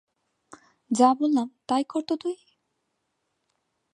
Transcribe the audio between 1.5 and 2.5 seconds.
তাই কর তো তুই।